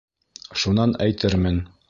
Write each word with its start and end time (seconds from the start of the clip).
Шунан 0.63 0.95
әйтермен. 1.07 1.63